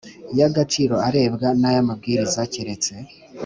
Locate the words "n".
1.61-1.63